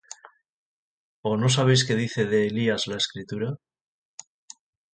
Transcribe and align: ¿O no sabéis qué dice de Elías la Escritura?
¿O 1.29 1.31
no 1.41 1.47
sabéis 1.55 1.81
qué 1.85 1.93
dice 2.03 2.23
de 2.31 2.39
Elías 2.49 2.87
la 2.91 2.97
Escritura? 3.03 3.49